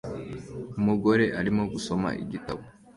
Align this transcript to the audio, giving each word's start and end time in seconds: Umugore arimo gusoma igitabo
Umugore 0.79 1.25
arimo 1.39 1.63
gusoma 1.73 2.09
igitabo 2.23 2.63